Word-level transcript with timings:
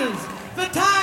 sisters, 0.00 0.26
the 0.56 0.64
time 0.72 0.99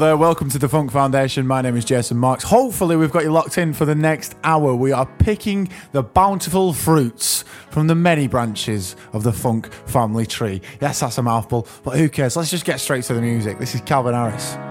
there, 0.00 0.16
welcome 0.16 0.48
to 0.48 0.58
the 0.58 0.66
Funk 0.66 0.90
Foundation. 0.90 1.46
My 1.46 1.60
name 1.60 1.76
is 1.76 1.84
Jason 1.84 2.16
Marks. 2.16 2.42
Hopefully, 2.42 2.96
we've 2.96 3.10
got 3.10 3.22
you 3.22 3.30
locked 3.30 3.58
in 3.58 3.74
for 3.74 3.84
the 3.84 3.94
next 3.94 4.34
hour. 4.44 4.74
We 4.74 4.92
are 4.92 5.04
picking 5.18 5.68
the 5.92 6.02
bountiful 6.02 6.72
fruits 6.72 7.44
from 7.68 7.86
the 7.86 7.94
many 7.94 8.26
branches 8.26 8.96
of 9.12 9.24
the 9.24 9.32
funk 9.32 9.70
family 9.86 10.24
tree. 10.24 10.62
Yes, 10.80 11.00
that's 11.00 11.18
a 11.18 11.22
mouthful, 11.22 11.68
but 11.84 11.98
who 11.98 12.08
cares? 12.08 12.34
Let's 12.34 12.50
just 12.50 12.64
get 12.64 12.80
straight 12.80 13.04
to 13.04 13.14
the 13.14 13.20
music. 13.20 13.58
This 13.58 13.74
is 13.74 13.82
Calvin 13.82 14.14
Harris. 14.14 14.69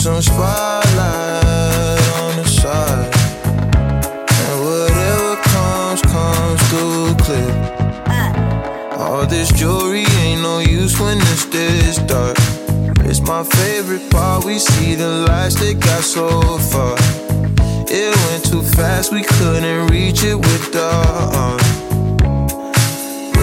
Some 0.00 0.22
spotlight 0.22 2.00
on 2.22 2.36
the 2.36 2.44
side. 2.48 3.14
And 4.46 4.64
whatever 4.64 5.36
comes, 5.42 6.00
comes 6.00 6.62
through 6.70 7.14
clear. 7.16 7.52
All 8.96 9.26
this 9.26 9.52
jewelry 9.52 10.06
ain't 10.22 10.40
no 10.40 10.60
use 10.60 10.98
when 10.98 11.18
it's 11.18 11.44
this 11.46 11.98
dark. 11.98 12.38
It's 13.04 13.20
my 13.20 13.44
favorite 13.44 14.10
part. 14.10 14.46
We 14.46 14.58
see 14.58 14.94
the 14.94 15.26
lights 15.28 15.56
that 15.56 15.78
got 15.78 16.02
so 16.02 16.30
far. 16.70 16.96
It 17.92 18.16
went 18.24 18.44
too 18.46 18.62
fast, 18.62 19.12
we 19.12 19.22
couldn't 19.22 19.88
reach 19.88 20.24
it 20.24 20.36
with 20.36 20.72
the 20.72 20.90
arm. 21.34 21.69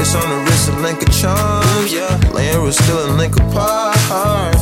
Wrist 0.08 0.24
on 0.24 0.30
the 0.30 0.50
wrist, 0.50 0.70
a 0.70 0.72
link 0.80 1.02
of 1.02 1.12
charms. 1.12 1.92
Yeah, 1.92 2.32
laying 2.32 2.64
was 2.64 2.78
still 2.78 3.12
a 3.12 3.12
link 3.18 3.36
apart. 3.36 3.98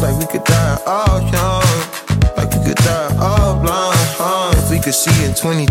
Like 0.01 0.17
we 0.17 0.25
could 0.25 0.44
die 0.44 0.79
all 0.88 1.22
young. 1.22 1.61
Like 2.35 2.50
we 2.50 2.66
could 2.66 2.78
die 2.78 3.16
all 3.22 3.53
blind. 3.61 4.57
If 4.57 4.72
we 4.72 4.79
could 4.79 4.95
see 4.95 5.13
in 5.23 5.35
2020, 5.35 5.69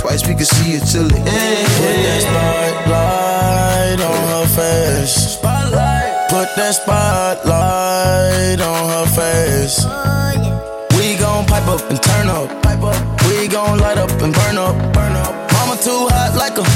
twice 0.00 0.26
we 0.26 0.34
could 0.34 0.46
see 0.46 0.72
it 0.72 0.88
till 0.88 1.04
the 1.06 1.18
end. 1.20 1.68
Put 1.76 1.96
that 2.00 2.20
spotlight 2.24 4.00
on 4.00 4.20
her 4.32 4.46
face. 4.56 5.36
Spotlight. 5.36 6.30
Put 6.30 6.48
that 6.56 6.74
spotlight 6.80 8.60
on 8.64 8.88
her 8.88 9.06
face. 9.12 9.84
Oh. 9.84 10.96
We 10.96 11.18
gon' 11.18 11.44
pipe 11.44 11.68
up 11.68 11.82
and 11.90 12.02
turn 12.02 12.28
up. 12.30 12.48
Pipe 12.62 12.82
up. 12.82 13.20
We 13.28 13.48
gon' 13.48 13.80
light 13.80 13.98
up 13.98 14.10
and 14.22 14.32
burn 14.32 14.56
up. 14.56 14.94
Burn 14.94 15.12
up. 15.12 15.52
Mama 15.52 15.76
too 15.76 16.08
hot 16.08 16.32
like 16.38 16.56
a 16.56 16.62
like 16.62 16.64
what? 16.64 16.66
Mama 16.66 16.75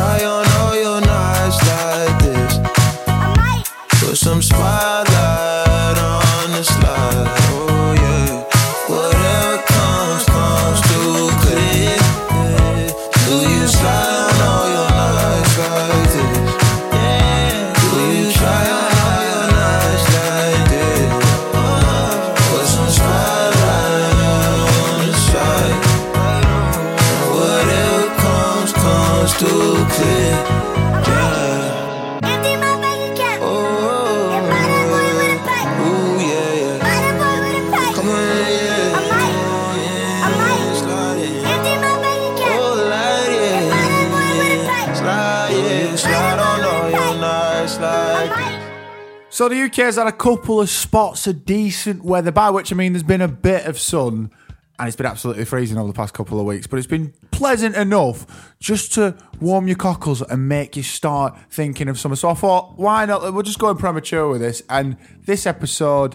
this? 0.00 0.20
Do 0.20 0.24
you 0.24 0.24
try 0.24 0.24
on 0.24 0.46
all 0.60 0.76
your 0.76 1.00
nights 1.00 1.58
like 1.68 2.22
this? 2.22 2.58
Put 4.00 4.16
some 4.16 4.42
spotlight 4.42 4.99
Has 49.76 49.96
had 49.96 50.06
a 50.06 50.12
couple 50.12 50.60
of 50.60 50.68
spots 50.68 51.26
of 51.26 51.46
decent 51.46 52.04
weather, 52.04 52.30
by 52.30 52.50
which 52.50 52.70
I 52.70 52.76
mean 52.76 52.92
there's 52.92 53.02
been 53.02 53.22
a 53.22 53.28
bit 53.28 53.64
of 53.64 53.78
sun, 53.78 54.30
and 54.78 54.86
it's 54.86 54.96
been 54.96 55.06
absolutely 55.06 55.46
freezing 55.46 55.78
over 55.78 55.88
the 55.88 55.94
past 55.94 56.12
couple 56.12 56.38
of 56.38 56.44
weeks, 56.44 56.66
but 56.66 56.78
it's 56.78 56.86
been 56.86 57.14
pleasant 57.30 57.74
enough 57.74 58.54
just 58.60 58.92
to 58.94 59.16
warm 59.40 59.68
your 59.68 59.78
cockles 59.78 60.20
and 60.22 60.48
make 60.48 60.76
you 60.76 60.82
start 60.82 61.36
thinking 61.50 61.88
of 61.88 61.98
summer. 61.98 62.14
So 62.14 62.28
I 62.28 62.34
thought, 62.34 62.78
why 62.78 63.06
not? 63.06 63.32
We're 63.32 63.42
just 63.42 63.58
going 63.58 63.78
premature 63.78 64.28
with 64.28 64.42
this, 64.42 64.62
and 64.68 64.98
this 65.24 65.46
episode 65.46 66.14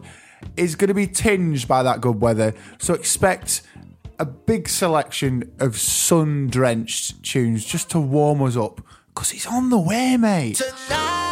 is 0.56 0.76
going 0.76 0.90
to 0.90 0.94
be 0.94 1.08
tinged 1.08 1.68
by 1.68 1.82
that 1.82 2.02
good 2.02 2.22
weather. 2.22 2.54
So 2.78 2.94
expect 2.94 3.64
a 4.20 4.26
big 4.26 4.70
selection 4.70 5.52
of 5.60 5.78
sun 5.78 6.48
drenched 6.48 7.24
tunes 7.24 7.66
just 7.66 7.90
to 7.92 8.00
warm 8.00 8.44
us 8.44 8.56
up. 8.56 8.82
Because 9.08 9.34
it's 9.34 9.48
on 9.48 9.70
the 9.70 9.80
way, 9.80 10.18
mate. 10.18 10.62
I 10.90 11.25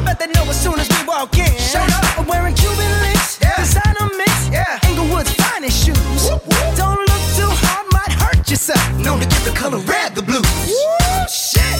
I 0.00 0.02
bet 0.02 0.18
they 0.18 0.28
know 0.32 0.48
as 0.48 0.56
soon 0.56 0.80
as 0.80 0.88
we 0.88 1.04
walk 1.04 1.36
in. 1.36 1.52
Shut 1.60 1.84
up. 1.92 2.18
I'm 2.18 2.26
wearing 2.26 2.54
Cuban 2.54 2.88
links, 3.04 3.38
yeah. 3.42 3.56
designer 3.60 4.08
mix, 4.16 4.48
yeah. 4.48 4.80
Inglewood's 4.88 5.28
finest 5.34 5.84
shoes. 5.84 6.24
Whoop, 6.24 6.40
whoop. 6.48 6.74
Don't 6.74 6.96
look 7.04 7.24
too 7.36 7.52
hard, 7.60 7.84
might 7.92 8.12
hurt 8.16 8.48
yourself. 8.48 8.80
Known 8.96 9.20
to 9.20 9.28
give 9.28 9.44
the 9.44 9.52
color 9.52 9.76
red 9.84 10.14
the 10.14 10.22
blues. 10.22 10.48
Woo, 10.64 11.28
shit. 11.28 11.76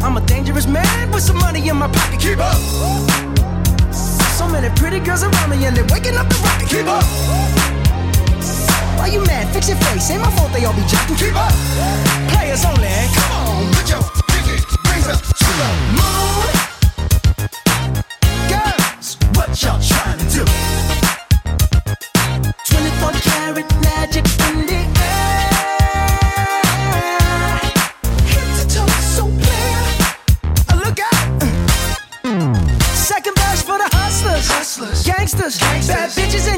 I'm 0.00 0.16
a 0.16 0.24
dangerous 0.24 0.66
man 0.66 1.12
with 1.12 1.22
some 1.22 1.36
money 1.36 1.68
in 1.68 1.76
my 1.76 1.88
pocket. 1.88 2.18
Keep 2.18 2.38
up. 2.38 2.56
So 3.92 4.48
many 4.48 4.72
pretty 4.80 5.00
girls 5.00 5.22
around 5.22 5.50
me 5.50 5.66
and 5.66 5.76
they're 5.76 5.84
waking 5.92 6.16
up 6.16 6.28
the 6.32 6.38
rocket. 6.40 6.68
Keep 6.72 6.88
up. 6.88 7.04
Why 8.96 9.08
you 9.12 9.20
mad? 9.26 9.52
Fix 9.52 9.68
your 9.68 9.76
face. 9.84 10.10
Ain't 10.10 10.22
my 10.22 10.30
fault 10.30 10.50
they 10.54 10.64
all 10.64 10.72
be 10.72 10.80
jocking. 10.88 11.18
Keep 11.20 11.36
up. 11.36 11.52
Players 12.32 12.64
only. 12.64 12.88
Come 13.12 13.32
on, 13.36 13.74
put 13.74 13.90
your 13.90 14.17
what 19.34 19.62
y'all 19.62 19.80
trying 19.80 20.18
to 20.18 20.24
do? 20.28 20.44
24 22.68 23.12
karat 23.24 23.68
magic 23.82 24.26
in 24.48 24.66
the 24.66 24.80
air. 25.00 25.48
To 28.68 28.84
so 29.00 29.24
look 30.76 30.98
out. 31.00 31.42
Second 32.92 33.34
for 33.62 33.78
the 33.78 33.88
hustlers. 33.96 34.46
Gangsters, 35.06 35.58
gangsters, 35.58 35.88
bad 35.88 36.10
bitches 36.10 36.57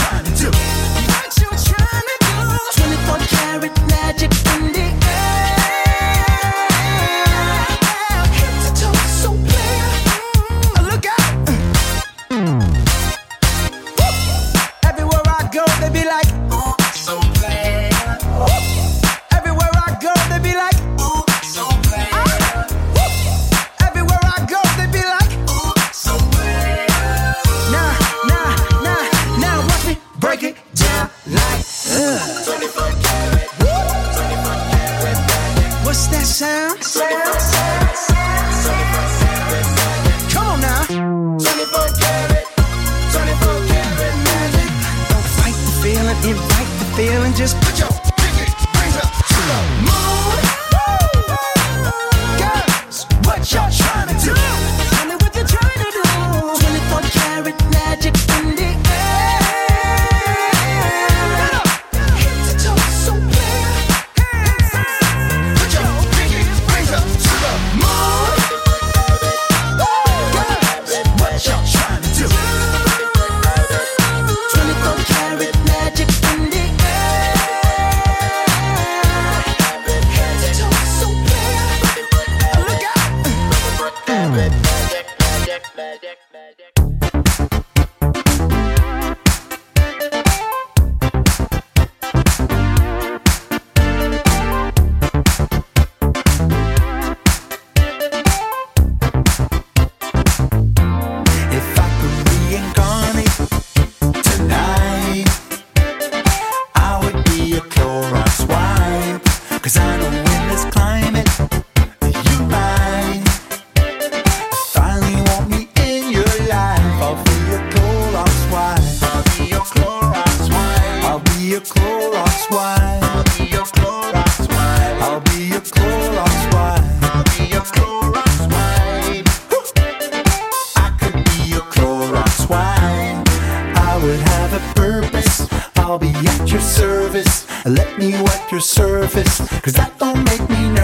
Cause 139.71 139.77
that 139.77 139.99
don't 139.99 140.21
make 140.25 140.49
me 140.49 140.67
nervous. 140.67 140.80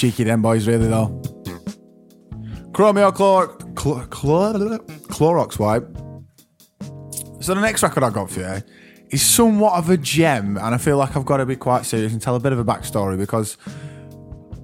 Cheeky, 0.00 0.24
them 0.24 0.40
boys, 0.40 0.66
really, 0.66 0.88
though. 0.88 1.08
Chromeo 2.72 3.12
Chlor- 3.12 3.74
Chlor- 3.74 4.78
Clorox 5.08 5.58
wipe. 5.58 5.86
So 7.42 7.54
the 7.54 7.60
next 7.60 7.82
record 7.82 8.02
I 8.04 8.10
got 8.10 8.30
for 8.30 8.40
you 8.40 8.62
is 9.10 9.22
somewhat 9.22 9.74
of 9.74 9.90
a 9.90 9.98
gem, 9.98 10.56
and 10.56 10.74
I 10.74 10.78
feel 10.78 10.96
like 10.96 11.16
I've 11.16 11.26
got 11.26 11.38
to 11.38 11.46
be 11.46 11.56
quite 11.56 11.84
serious 11.84 12.12
and 12.12 12.22
tell 12.22 12.34
a 12.34 12.40
bit 12.40 12.52
of 12.52 12.58
a 12.58 12.64
backstory 12.64 13.18
because 13.18 13.58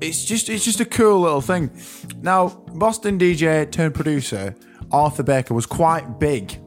it's 0.01 0.25
just 0.25 0.49
it's 0.49 0.65
just 0.65 0.81
a 0.81 0.85
cool 0.87 1.21
little 1.21 1.43
thing. 1.43 1.71
Now, 2.23 2.49
Boston 2.75 3.19
DJ 3.19 3.71
turned 3.71 3.95
producer 3.95 4.55
Arthur 4.91 5.23
Baker 5.23 5.53
was 5.53 5.67
quite 5.67 6.19
big 6.19 6.59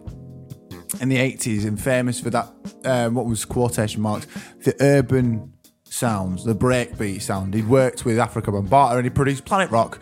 in 0.99 1.09
the 1.09 1.17
80s 1.17 1.65
and 1.65 1.81
famous 1.81 2.19
for 2.19 2.29
that 2.31 2.49
um, 2.83 3.13
what 3.13 3.25
was 3.25 3.45
quotation 3.45 4.01
marks 4.01 4.27
the 4.65 4.75
urban 4.81 5.53
sounds 5.91 6.43
the 6.43 6.55
breakbeat 6.55 7.21
sound. 7.21 7.53
He'd 7.53 7.67
worked 7.67 8.05
with 8.05 8.17
Afrika 8.17 8.45
Bambaataa 8.45 8.95
and 8.95 9.03
he 9.03 9.09
produced 9.09 9.45
Planet 9.45 9.69
Rock 9.71 9.99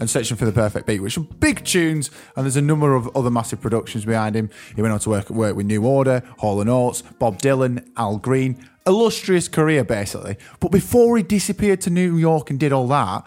and 0.00 0.08
Section 0.08 0.36
for 0.36 0.44
the 0.44 0.52
Perfect 0.52 0.86
Beat 0.86 1.00
which 1.00 1.16
are 1.16 1.22
big 1.22 1.64
tunes 1.64 2.10
and 2.36 2.44
there's 2.44 2.56
a 2.56 2.62
number 2.62 2.94
of 2.94 3.14
other 3.16 3.30
massive 3.30 3.60
productions 3.60 4.04
behind 4.04 4.36
him. 4.36 4.50
He 4.74 4.82
went 4.82 4.92
on 4.92 5.00
to 5.00 5.10
work, 5.10 5.30
work 5.30 5.56
with 5.56 5.66
New 5.66 5.84
Order 5.84 6.22
Hall 6.38 6.60
& 6.60 6.68
Oates 6.68 7.02
Bob 7.02 7.38
Dylan 7.38 7.86
Al 7.96 8.18
Green. 8.18 8.68
Illustrious 8.86 9.48
career 9.48 9.84
basically. 9.84 10.36
But 10.60 10.70
before 10.70 11.16
he 11.16 11.22
disappeared 11.22 11.80
to 11.82 11.90
New 11.90 12.16
York 12.16 12.50
and 12.50 12.60
did 12.60 12.72
all 12.72 12.88
that 12.88 13.24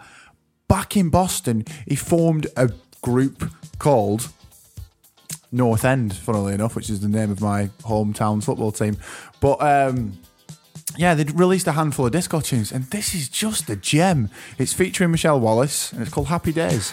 back 0.68 0.96
in 0.96 1.10
Boston 1.10 1.64
he 1.86 1.96
formed 1.96 2.46
a 2.56 2.70
group 3.02 3.50
called 3.78 4.28
North 5.50 5.84
End, 5.84 6.14
funnily 6.14 6.54
enough, 6.54 6.76
which 6.76 6.90
is 6.90 7.00
the 7.00 7.08
name 7.08 7.30
of 7.30 7.40
my 7.40 7.70
hometown 7.80 8.42
football 8.42 8.70
team. 8.70 8.98
But 9.40 9.62
um, 9.62 10.18
yeah, 10.98 11.14
they 11.14 11.22
released 11.32 11.68
a 11.68 11.72
handful 11.72 12.06
of 12.06 12.12
disco 12.12 12.40
tunes, 12.40 12.72
and 12.72 12.84
this 12.86 13.14
is 13.14 13.28
just 13.28 13.70
a 13.70 13.76
gem. 13.76 14.30
It's 14.58 14.72
featuring 14.72 15.12
Michelle 15.12 15.38
Wallace, 15.38 15.92
and 15.92 16.02
it's 16.02 16.10
called 16.10 16.26
Happy 16.26 16.52
Days. 16.52 16.92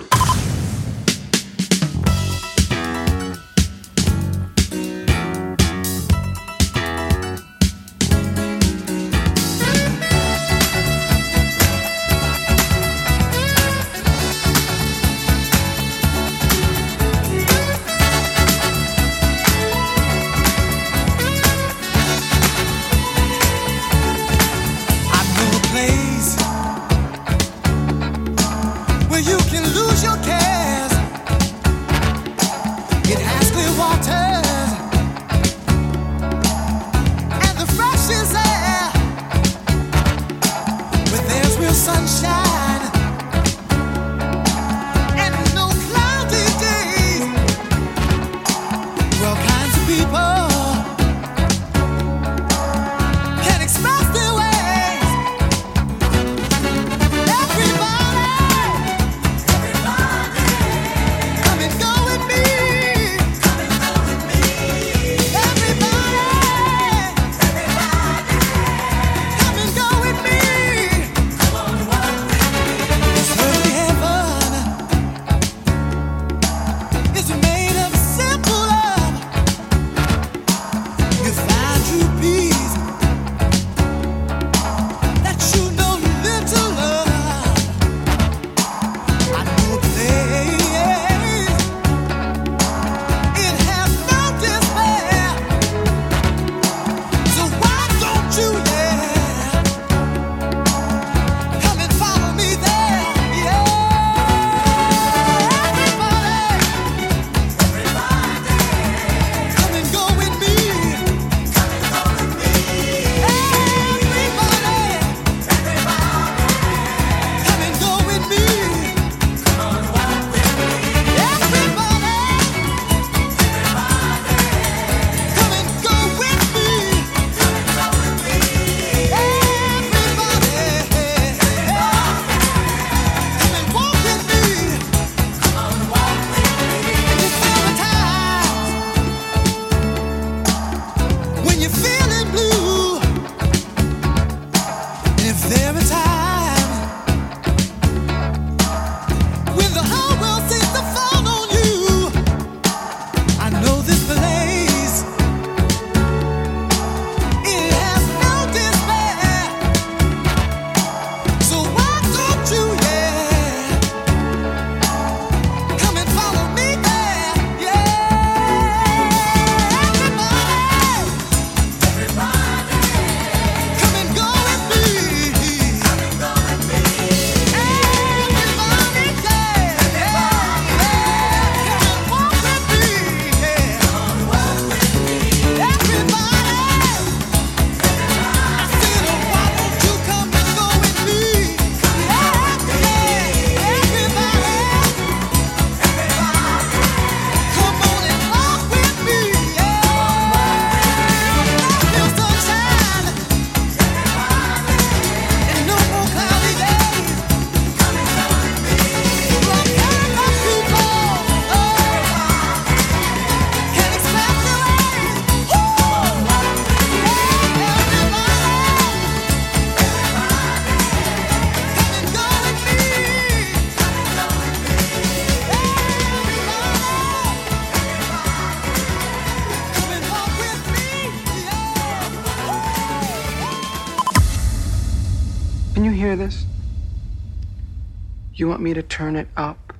You 238.41 238.47
want 238.47 238.63
me 238.63 238.73
to 238.73 238.81
turn 238.81 239.15
it 239.17 239.27
up? 239.37 239.70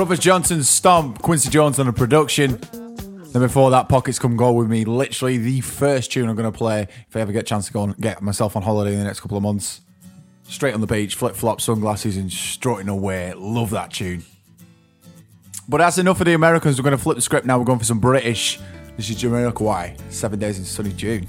Brothers 0.00 0.20
Johnson's 0.20 0.66
Stomp, 0.66 1.20
Quincy 1.20 1.50
Jones 1.50 1.78
on 1.78 1.84
the 1.84 1.92
production. 1.92 2.58
Then 2.72 3.42
before 3.42 3.70
that, 3.72 3.90
Pockets 3.90 4.18
Come 4.18 4.34
Go 4.34 4.50
With 4.52 4.66
Me, 4.66 4.86
literally 4.86 5.36
the 5.36 5.60
first 5.60 6.10
tune 6.10 6.26
I'm 6.26 6.36
going 6.36 6.50
to 6.50 6.56
play 6.56 6.88
if 7.06 7.14
I 7.14 7.20
ever 7.20 7.32
get 7.32 7.40
a 7.40 7.42
chance 7.42 7.66
to 7.66 7.72
go 7.74 7.82
and 7.82 7.94
get 7.98 8.22
myself 8.22 8.56
on 8.56 8.62
holiday 8.62 8.94
in 8.94 8.98
the 8.98 9.04
next 9.04 9.20
couple 9.20 9.36
of 9.36 9.42
months. 9.42 9.82
Straight 10.44 10.72
on 10.72 10.80
the 10.80 10.86
beach, 10.86 11.16
flip 11.16 11.36
flop, 11.36 11.60
sunglasses, 11.60 12.16
and 12.16 12.32
strutting 12.32 12.88
away. 12.88 13.34
Love 13.34 13.68
that 13.72 13.92
tune. 13.92 14.24
But 15.68 15.76
that's 15.76 15.98
enough 15.98 16.18
of 16.18 16.24
the 16.24 16.32
Americans. 16.32 16.78
We're 16.78 16.84
going 16.84 16.96
to 16.96 17.02
flip 17.02 17.16
the 17.16 17.20
script 17.20 17.44
now. 17.44 17.58
We're 17.58 17.66
going 17.66 17.78
for 17.78 17.84
some 17.84 18.00
British. 18.00 18.58
This 18.96 19.10
is 19.10 19.22
Jamiroquai, 19.22 20.10
Seven 20.10 20.38
Days 20.38 20.58
in 20.58 20.64
Sunny 20.64 20.94
June. 20.94 21.26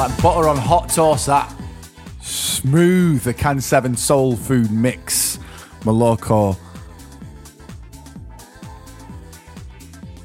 Like 0.00 0.22
butter 0.22 0.48
on 0.48 0.56
hot 0.56 0.88
toast, 0.88 1.26
that 1.26 1.54
smooth. 2.22 3.22
The 3.22 3.34
Can 3.34 3.60
7 3.60 3.94
soul 3.94 4.34
food 4.34 4.70
mix. 4.70 5.38
Moloko. 5.80 6.56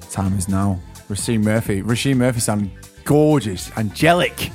Time 0.09 0.37
is 0.37 0.47
now. 0.47 0.79
Róisín 1.09 1.43
Murphy. 1.43 1.81
Róisín 1.81 2.15
Murphy 2.15 2.39
sounded 2.39 2.71
gorgeous, 3.03 3.69
angelic 3.77 4.49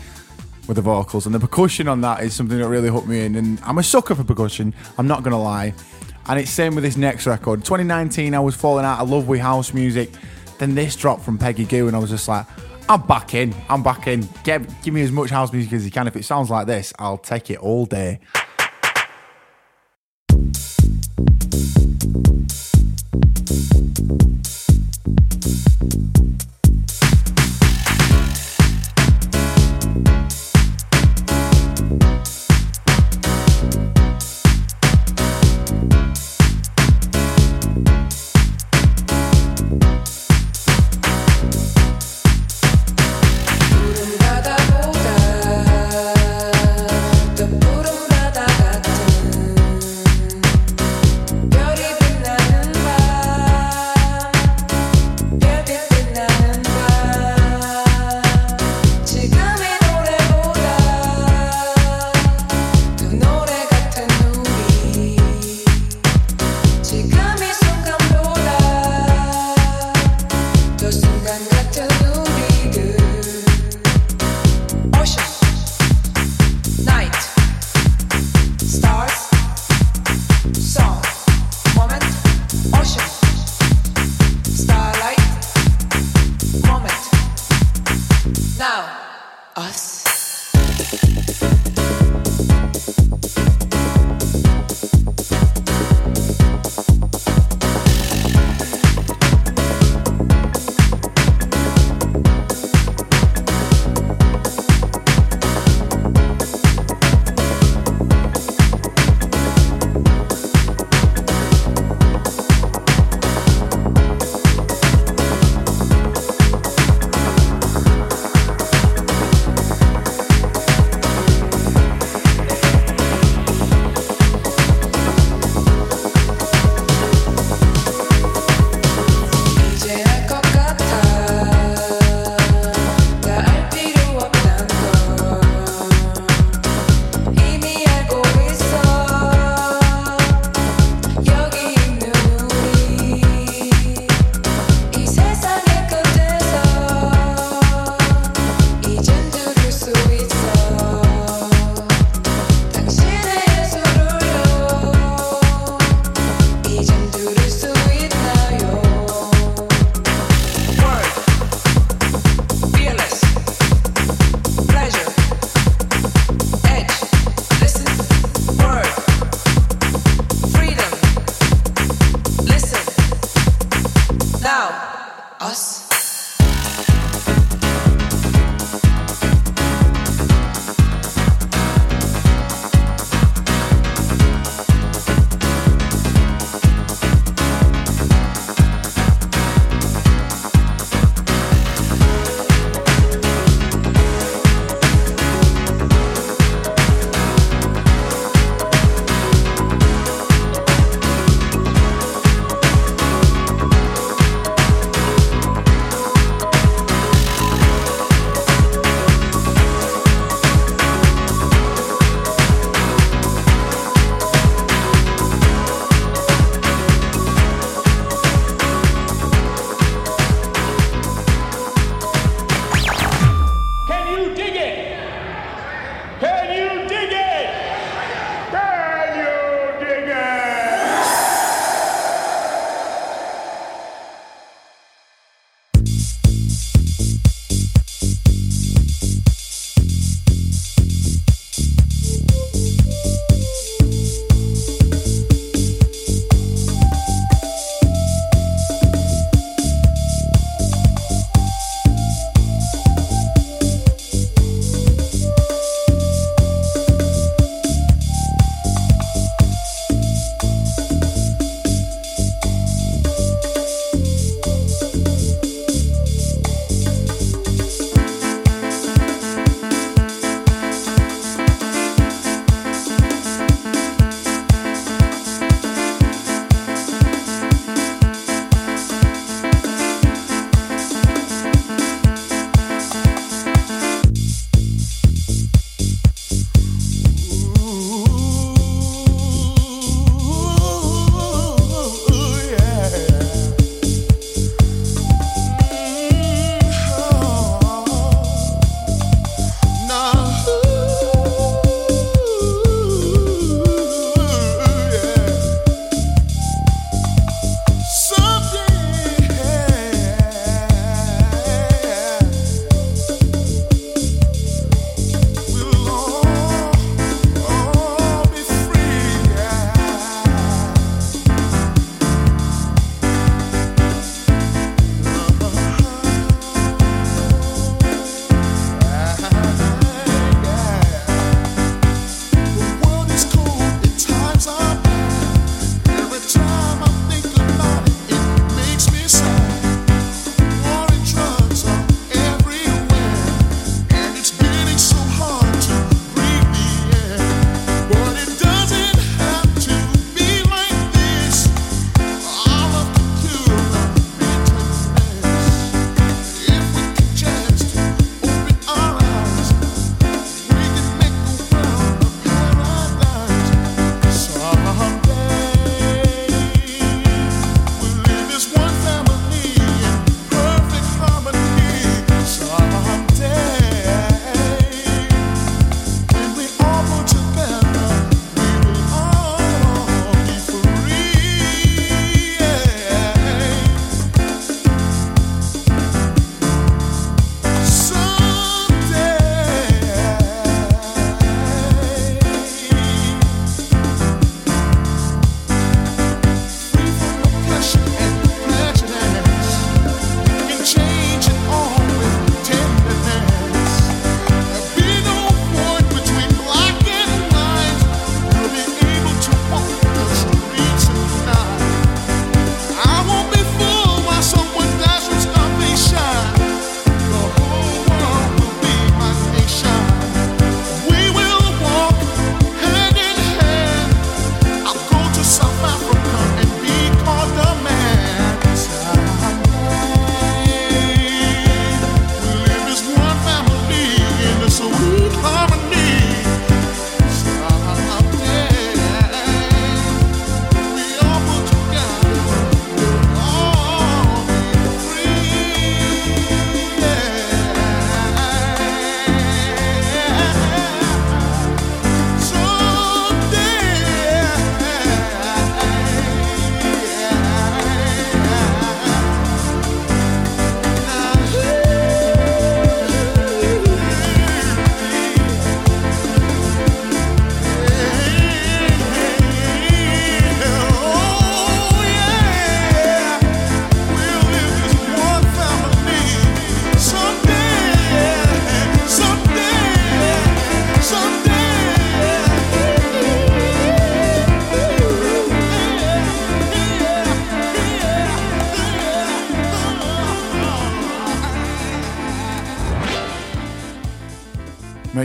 with 0.66 0.76
the 0.76 0.82
vocals. 0.82 1.26
And 1.26 1.34
the 1.34 1.40
percussion 1.40 1.86
on 1.86 2.00
that 2.00 2.22
is 2.22 2.32
something 2.32 2.56
that 2.56 2.68
really 2.68 2.88
hooked 2.88 3.06
me 3.06 3.22
in. 3.22 3.36
And 3.36 3.60
I'm 3.62 3.76
a 3.76 3.82
sucker 3.82 4.14
for 4.14 4.24
percussion, 4.24 4.72
I'm 4.96 5.06
not 5.06 5.22
going 5.22 5.32
to 5.32 5.36
lie. 5.36 5.74
And 6.28 6.40
it's 6.40 6.50
same 6.50 6.74
with 6.74 6.82
this 6.82 6.96
next 6.96 7.26
record. 7.26 7.62
2019, 7.62 8.34
I 8.34 8.40
was 8.40 8.54
falling 8.54 8.86
out 8.86 9.00
of 9.00 9.10
love 9.10 9.28
with 9.28 9.40
house 9.40 9.74
music. 9.74 10.12
Then 10.56 10.74
this 10.74 10.96
dropped 10.96 11.22
from 11.22 11.36
Peggy 11.36 11.66
Gou, 11.66 11.88
and 11.88 11.94
I 11.94 11.98
was 11.98 12.08
just 12.08 12.26
like, 12.26 12.46
I'm 12.90 13.02
back 13.02 13.34
in. 13.34 13.54
I'm 13.68 13.84
back 13.84 14.08
in. 14.08 14.28
Give, 14.42 14.82
give 14.82 14.92
me 14.92 15.02
as 15.02 15.12
much 15.12 15.30
house 15.30 15.52
music 15.52 15.72
as 15.74 15.84
you 15.84 15.92
can. 15.92 16.08
If 16.08 16.16
it 16.16 16.24
sounds 16.24 16.50
like 16.50 16.66
this, 16.66 16.92
I'll 16.98 17.18
take 17.18 17.48
it 17.48 17.58
all 17.58 17.86
day. 17.86 18.18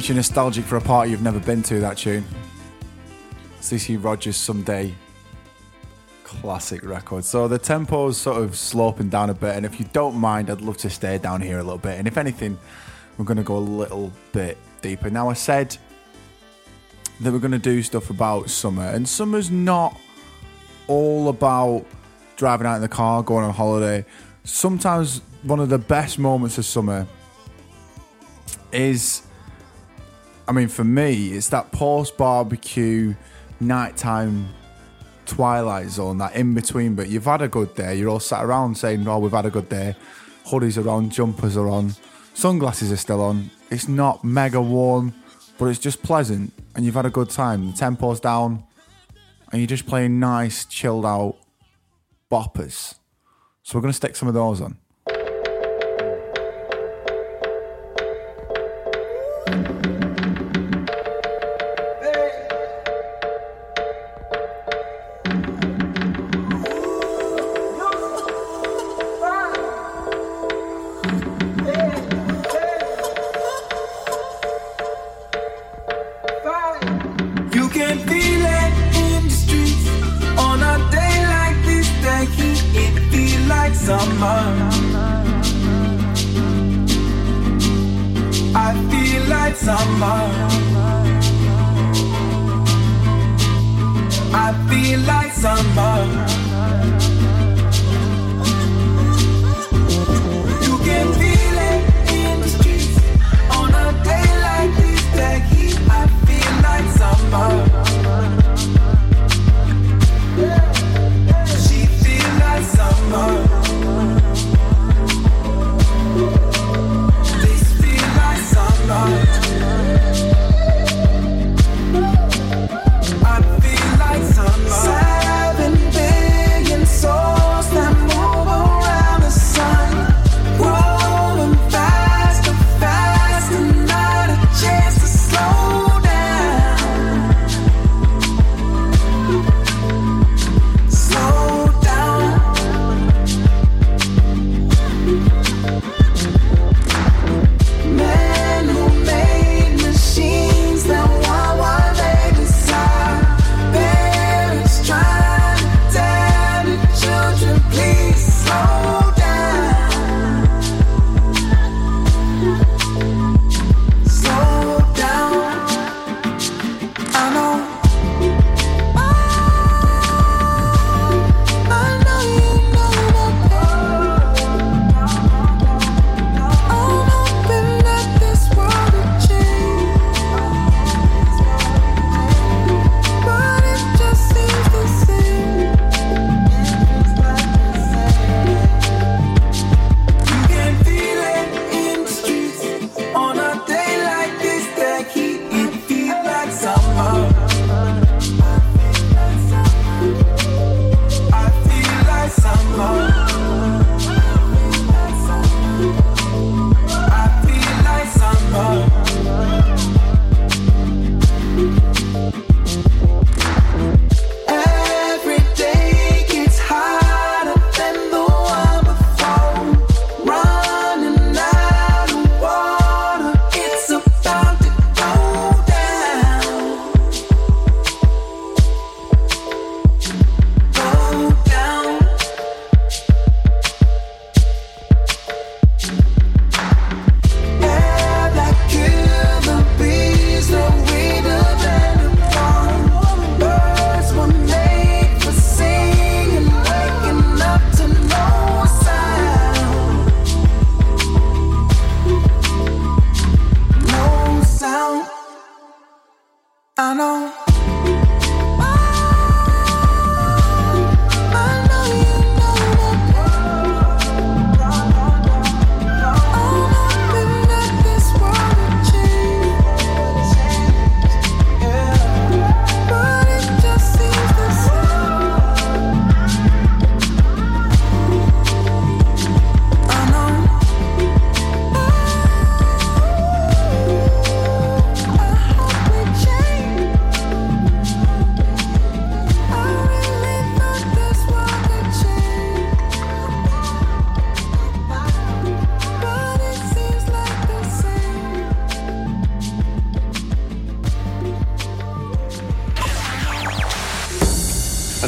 Makes 0.06 0.10
you 0.12 0.16
nostalgic 0.18 0.66
for 0.66 0.78
a 0.78 0.82
party 0.82 1.10
you've 1.10 1.24
never 1.24 1.40
been 1.40 1.64
to, 1.64 1.80
that 1.80 1.98
tune. 1.98 2.24
CeCe 3.60 4.04
Rogers 4.04 4.38
Someday. 4.38 4.94
Classic 6.24 6.84
record. 6.84 7.26
So 7.26 7.48
the 7.48 7.58
tempo's 7.58 8.16
sort 8.16 8.40
of 8.40 8.56
sloping 8.56 9.10
down 9.10 9.32
a 9.32 9.34
bit, 9.34 9.56
and 9.56 9.66
if 9.66 9.80
you 9.80 9.88
don't 9.94 10.16
mind, 10.16 10.52
I'd 10.52 10.62
love 10.62 10.78
to 10.78 10.92
stay 10.92 11.18
down 11.18 11.42
here 11.42 11.58
a 11.58 11.64
little 11.64 11.80
bit. 11.80 11.98
And 11.98 12.08
if 12.08 12.20
anything, 12.20 12.56
we're 13.18 13.26
going 13.26 13.38
to 13.38 13.44
go 13.44 13.58
a 13.58 13.68
little 13.82 14.12
bit 14.32 14.60
deeper. 14.84 15.10
Now, 15.10 15.28
I 15.28 15.34
said 15.34 15.76
that 17.22 17.34
we're 17.34 17.40
going 17.40 17.52
to 17.54 17.58
do 17.58 17.82
stuff 17.82 18.12
about 18.12 18.52
summer, 18.52 18.88
and 18.88 19.10
summer's 19.10 19.50
not 19.50 20.00
all 20.86 21.30
about 21.30 21.84
driving 22.36 22.68
out 22.68 22.76
in 22.76 22.84
the 22.84 22.88
car, 22.88 23.24
going 23.24 23.44
on 23.44 23.56
holiday. 23.56 24.06
Sometimes 24.44 25.22
one 25.42 25.60
of 25.60 25.70
the 25.70 25.80
best 25.80 26.20
moments 26.20 26.60
of 26.60 26.66
summer 26.66 27.08
is, 28.72 29.25
I 30.48 30.52
mean, 30.52 30.68
for 30.68 30.84
me, 30.84 31.30
it's 31.30 31.50
that 31.50 31.72
post 31.72 32.18
barbecue 32.18 33.16
nighttime 33.60 34.48
twilight 35.26 35.90
zone, 35.90 36.20
that 36.20 36.36
in 36.36 36.54
between 36.54 36.96
But 36.96 37.10
You've 37.10 37.26
had 37.26 37.42
a 37.42 37.48
good 37.48 37.74
day, 37.74 37.96
you're 37.96 38.10
all 38.10 38.20
sat 38.20 38.44
around 38.44 38.78
saying, 38.78 39.08
Oh, 39.08 39.20
we've 39.20 39.32
had 39.32 39.46
a 39.46 39.50
good 39.50 39.70
day. 39.70 39.96
Hoodies 40.46 40.84
are 40.84 40.88
on, 40.90 41.10
jumpers 41.10 41.58
are 41.58 41.68
on, 41.68 41.94
sunglasses 42.34 42.92
are 42.92 42.98
still 42.98 43.22
on. 43.22 43.50
It's 43.72 43.88
not 43.88 44.24
mega 44.24 44.62
warm, 44.62 45.14
but 45.58 45.66
it's 45.66 45.80
just 45.80 46.04
pleasant, 46.04 46.54
and 46.76 46.86
you've 46.86 46.94
had 46.94 47.08
a 47.08 47.10
good 47.10 47.32
time. 47.32 47.72
The 47.72 47.78
tempo's 47.78 48.20
down, 48.20 48.64
and 49.52 49.60
you're 49.60 49.68
just 49.68 49.88
playing 49.88 50.20
nice, 50.20 50.66
chilled 50.66 51.06
out 51.06 51.38
boppers. 52.32 52.96
So 53.64 53.78
we're 53.80 53.82
to 53.88 53.94
stick 53.94 54.16
some 54.16 54.28
of 54.28 54.36
those 54.36 54.62
on. 54.62 54.78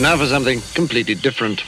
Now 0.07 0.17
for 0.17 0.25
something 0.25 0.63
completely 0.73 1.15
different. 1.15 1.65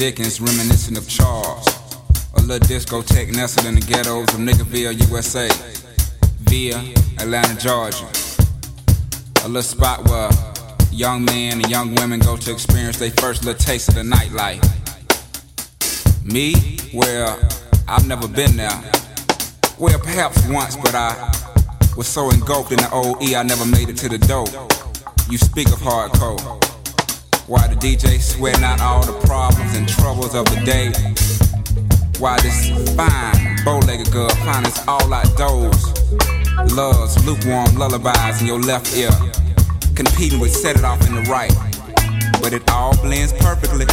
Dickens, 0.00 0.40
reminiscent 0.40 0.96
of 0.96 1.06
Charles. 1.06 1.66
A 2.36 2.40
little 2.40 2.66
discotheque 2.66 3.34
nestled 3.34 3.66
in 3.66 3.74
the 3.74 3.82
ghettos 3.82 4.32
of 4.32 4.40
Niggerville, 4.40 4.98
USA, 5.10 5.46
via 6.40 6.78
Atlanta, 7.18 7.54
Georgia. 7.60 8.08
A 9.44 9.46
little 9.46 9.60
spot 9.60 10.08
where 10.08 10.30
young 10.90 11.26
men 11.26 11.60
and 11.60 11.70
young 11.70 11.94
women 11.96 12.18
go 12.18 12.38
to 12.38 12.50
experience 12.50 12.98
their 12.98 13.10
first 13.10 13.44
little 13.44 13.60
taste 13.60 13.90
of 13.90 13.94
the 13.96 14.00
nightlife. 14.00 14.64
Me? 16.24 16.78
Well, 16.94 17.38
I've 17.86 18.06
never 18.06 18.26
been 18.26 18.56
there. 18.56 18.82
Well, 19.78 19.98
perhaps 19.98 20.48
once, 20.48 20.76
but 20.76 20.94
I 20.94 21.30
was 21.94 22.08
so 22.08 22.30
engulfed 22.30 22.72
in 22.72 22.78
the 22.78 22.88
OE, 22.90 23.36
I 23.36 23.42
never 23.42 23.66
made 23.66 23.90
it 23.90 23.98
to 23.98 24.08
the 24.08 24.16
door. 24.16 24.46
You 25.30 25.36
speak 25.36 25.66
of 25.66 25.80
hardcore. 25.80 26.69
Why 27.50 27.66
the 27.66 27.74
DJ 27.74 28.20
sweating 28.20 28.62
out 28.62 28.80
all 28.80 29.02
the 29.04 29.26
problems 29.26 29.76
and 29.76 29.88
troubles 29.88 30.36
of 30.36 30.44
the 30.54 30.62
day? 30.64 30.92
Why 32.20 32.38
this 32.38 32.70
fine, 32.94 33.58
bow-legged 33.64 34.12
girl 34.12 34.28
finds 34.46 34.78
all 34.86 35.12
outdoors? 35.12 35.82
Loves 36.70 37.18
lukewarm 37.26 37.74
lullabies 37.74 38.40
in 38.40 38.46
your 38.46 38.60
left 38.60 38.94
ear, 38.94 39.10
competing 39.96 40.38
with 40.38 40.54
set 40.54 40.76
it 40.76 40.84
off 40.84 41.04
in 41.08 41.16
the 41.16 41.22
right. 41.22 41.50
But 42.40 42.52
it 42.52 42.70
all 42.70 42.96
blends 43.02 43.32
perfectly. 43.32 43.86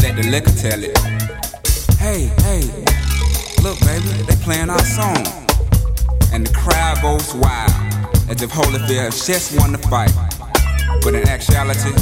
Let 0.00 0.16
the 0.16 0.26
liquor 0.30 0.56
tell 0.56 0.82
it. 0.82 0.96
Hey, 2.00 2.32
hey, 2.48 2.64
look, 3.62 3.78
baby, 3.80 4.08
they 4.24 4.36
playing 4.36 4.70
our 4.70 4.84
song, 4.86 5.20
and 6.32 6.46
the 6.46 6.54
crowd 6.54 7.02
goes 7.02 7.34
wild 7.34 7.72
as 8.30 8.40
if 8.40 8.50
Holyfield 8.50 9.12
just 9.26 9.54
won 9.60 9.72
the 9.72 9.78
fight. 9.92 10.14
But 11.02 11.14
in 11.14 11.28
actuality, 11.28 11.92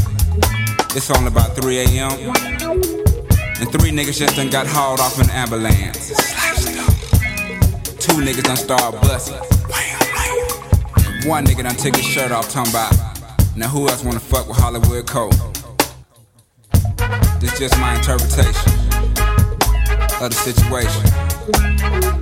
it's 0.95 1.11
only 1.11 1.29
about 1.29 1.57
3 1.57 1.79
a.m. 1.79 2.11
And 2.13 3.71
three 3.73 3.91
niggas 3.91 4.19
just 4.19 4.37
done 4.37 4.51
got 4.51 4.67
hauled 4.67 5.01
off 5.01 5.19
in 5.19 5.25
an 5.25 5.31
ambulance. 5.31 6.09
Two 7.99 8.15
niggas 8.21 8.43
done 8.43 8.57
started 8.57 9.01
busting. 9.01 9.37
One 11.29 11.47
nigga 11.47 11.63
done 11.63 11.77
took 11.77 11.97
his 11.97 12.05
shirt 12.05 12.33
off, 12.33 12.51
talking 12.51 12.73
about, 12.73 12.93
now 13.57 13.69
who 13.69 13.89
else 13.89 14.05
wanna 14.05 14.21
fuck 14.21 14.49
with 14.49 14.59
Hollywood 14.59 15.07
Cole? 15.07 15.31
This 17.41 17.59
just 17.59 17.79
my 17.79 17.95
interpretation 17.97 18.73
of 20.21 20.31
the 20.31 20.35
situation. 20.35 22.22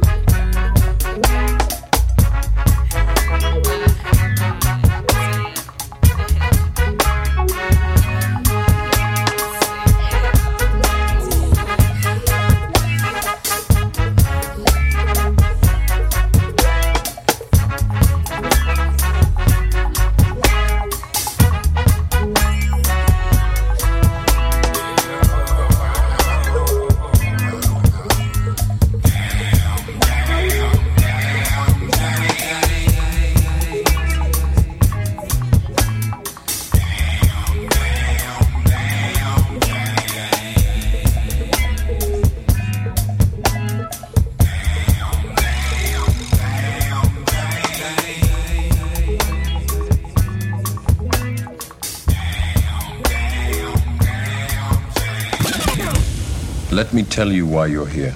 Tell 57.21 57.31
you 57.31 57.45
why 57.45 57.67
you're 57.67 57.87
here. 57.87 58.15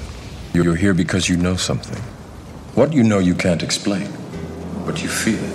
You're 0.55 0.75
here 0.77 0.95
because 0.95 1.29
you 1.29 1.37
know 1.37 1.57
something. 1.57 2.03
What 2.75 2.95
you 2.95 3.03
know 3.03 3.19
you 3.19 3.35
can't 3.35 3.63
explain, 3.63 4.09
but 4.87 5.03
you 5.03 5.11
feel 5.11 5.45
it. 5.45 5.54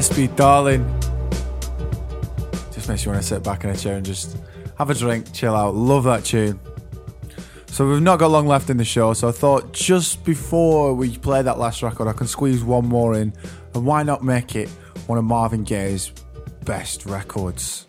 Esbe 0.00 0.34
Darling. 0.34 0.82
Just 2.72 2.88
makes 2.88 3.04
you 3.04 3.10
want 3.10 3.20
to 3.20 3.28
sit 3.28 3.42
back 3.42 3.64
in 3.64 3.70
a 3.70 3.76
chair 3.76 3.96
and 3.96 4.06
just 4.06 4.34
have 4.78 4.88
a 4.88 4.94
drink, 4.94 5.30
chill 5.34 5.54
out. 5.54 5.74
Love 5.74 6.04
that 6.04 6.24
tune. 6.24 6.58
So 7.66 7.86
we've 7.86 8.00
not 8.00 8.18
got 8.18 8.30
long 8.30 8.46
left 8.46 8.70
in 8.70 8.78
the 8.78 8.84
show, 8.84 9.12
so 9.12 9.28
I 9.28 9.32
thought 9.32 9.74
just 9.74 10.24
before 10.24 10.94
we 10.94 11.18
play 11.18 11.42
that 11.42 11.58
last 11.58 11.82
record, 11.82 12.08
I 12.08 12.14
can 12.14 12.26
squeeze 12.28 12.64
one 12.64 12.86
more 12.86 13.14
in, 13.14 13.34
and 13.74 13.84
why 13.84 14.02
not 14.02 14.24
make 14.24 14.56
it 14.56 14.70
one 15.06 15.18
of 15.18 15.24
Marvin 15.26 15.64
Gaye's 15.64 16.12
best 16.64 17.04
records? 17.04 17.86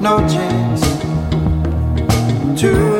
No 0.00 0.16
chance 0.26 0.80
to 2.58 2.97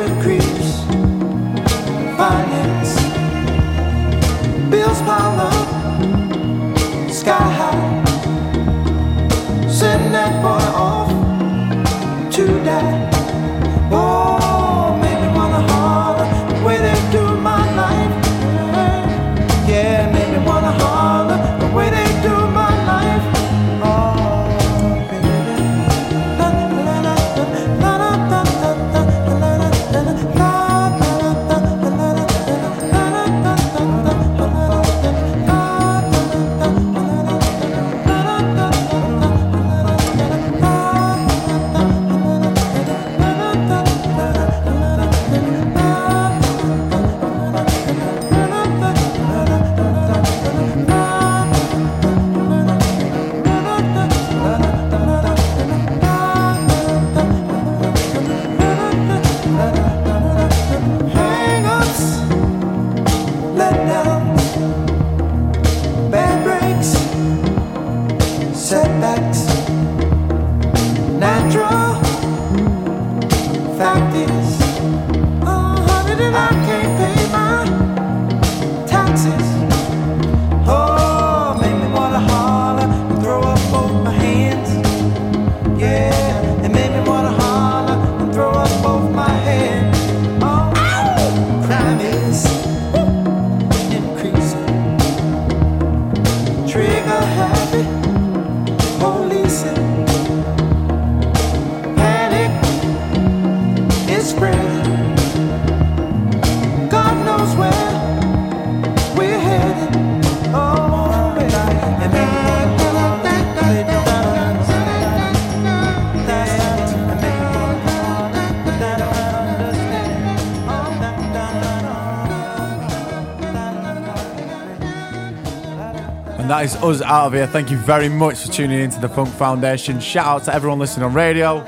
that 126.59 126.65
is 126.65 126.75
us 126.83 127.01
out 127.01 127.27
of 127.27 127.33
here. 127.33 127.47
Thank 127.47 127.71
you 127.71 127.77
very 127.77 128.09
much 128.09 128.39
for 128.39 128.51
tuning 128.51 128.81
into 128.81 128.99
the 128.99 129.07
Funk 129.07 129.29
Foundation. 129.29 130.01
Shout 130.01 130.25
out 130.25 130.43
to 130.43 130.53
everyone 130.53 130.77
listening 130.77 131.05
on 131.05 131.13
radio. 131.13 131.63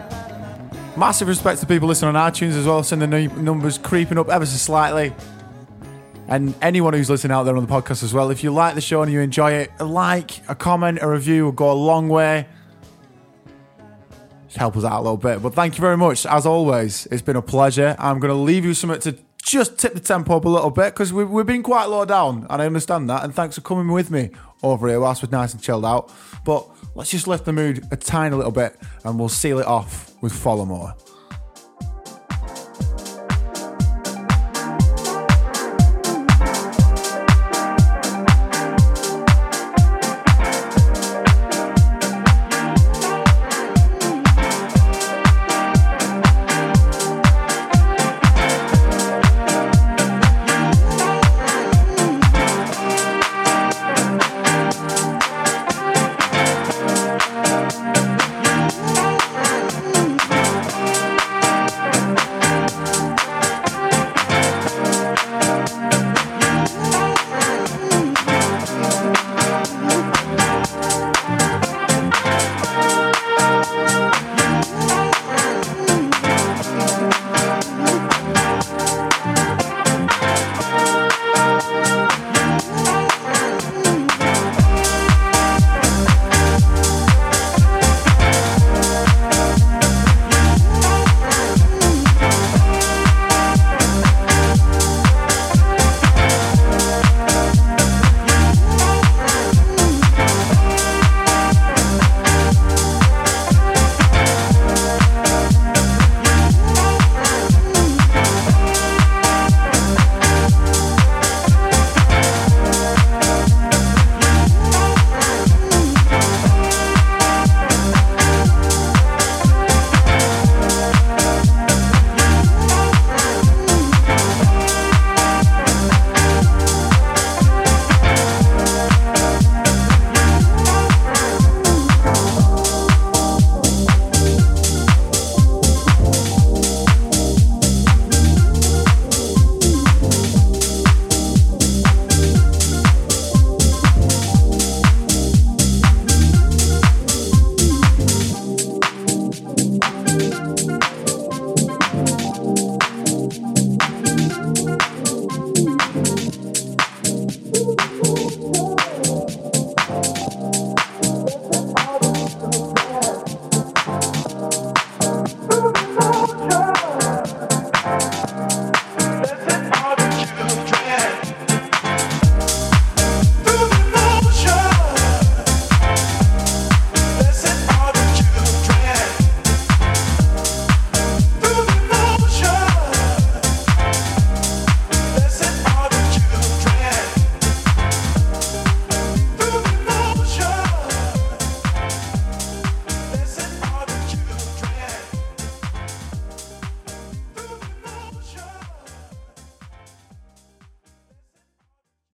Massive 0.97 1.29
respect 1.29 1.61
to 1.61 1.65
people 1.65 1.87
listening 1.87 2.13
on 2.13 2.31
iTunes 2.31 2.57
as 2.57 2.65
well, 2.65 2.83
seeing 2.83 2.99
the 2.99 3.07
nu- 3.07 3.29
numbers 3.29 3.77
creeping 3.77 4.17
up 4.17 4.27
ever 4.27 4.45
so 4.45 4.57
slightly. 4.57 5.13
And 6.27 6.53
anyone 6.61 6.93
who's 6.93 7.09
listening 7.09 7.31
out 7.31 7.43
there 7.43 7.55
on 7.55 7.65
the 7.65 7.71
podcast 7.71 8.03
as 8.03 8.13
well, 8.13 8.31
if 8.31 8.43
you 8.43 8.51
like 8.51 8.75
the 8.75 8.81
show 8.81 9.01
and 9.01 9.09
you 9.09 9.21
enjoy 9.21 9.53
it, 9.53 9.71
a 9.79 9.85
like, 9.85 10.41
a 10.49 10.55
comment, 10.55 10.99
a 11.01 11.07
review 11.07 11.45
will 11.45 11.51
go 11.53 11.71
a 11.71 11.73
long 11.73 12.09
way. 12.09 12.45
Help 14.57 14.75
us 14.75 14.83
out 14.83 14.99
a 14.99 15.03
little 15.03 15.15
bit. 15.15 15.41
But 15.41 15.53
thank 15.53 15.77
you 15.77 15.81
very 15.81 15.95
much. 15.95 16.25
As 16.25 16.45
always, 16.45 17.05
it's 17.11 17.21
been 17.21 17.37
a 17.37 17.41
pleasure. 17.41 17.95
I'm 17.97 18.19
going 18.19 18.33
to 18.33 18.39
leave 18.39 18.65
you 18.65 18.73
something 18.73 18.99
to 18.99 19.13
just 19.51 19.77
tip 19.77 19.93
the 19.93 19.99
tempo 19.99 20.37
up 20.37 20.45
a 20.45 20.49
little 20.49 20.69
bit 20.69 20.93
because 20.93 21.11
we've, 21.11 21.29
we've 21.29 21.45
been 21.45 21.63
quite 21.63 21.85
low 21.85 22.05
down, 22.05 22.47
and 22.49 22.61
I 22.61 22.65
understand 22.65 23.09
that. 23.09 23.23
And 23.23 23.33
thanks 23.33 23.55
for 23.55 23.61
coming 23.61 23.87
with 23.89 24.09
me 24.11 24.31
over 24.63 24.87
here 24.87 24.99
whilst 24.99 25.23
we're 25.23 25.29
nice 25.29 25.53
and 25.53 25.61
chilled 25.61 25.85
out. 25.85 26.11
But 26.45 26.67
let's 26.95 27.11
just 27.11 27.27
lift 27.27 27.45
the 27.45 27.53
mood 27.53 27.85
a 27.91 27.97
tiny 27.97 28.35
little 28.35 28.51
bit 28.51 28.75
and 29.03 29.19
we'll 29.19 29.29
seal 29.29 29.59
it 29.59 29.67
off 29.67 30.11
with 30.21 30.33
Folamour. 30.33 30.95